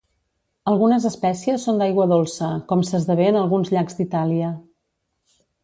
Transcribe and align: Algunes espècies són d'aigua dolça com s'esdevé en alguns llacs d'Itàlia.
Algunes 0.71 1.03
espècies 1.09 1.65
són 1.67 1.83
d'aigua 1.83 2.07
dolça 2.13 2.49
com 2.73 2.83
s'esdevé 2.89 3.29
en 3.35 3.39
alguns 3.45 3.73
llacs 3.77 4.01
d'Itàlia. 4.01 4.51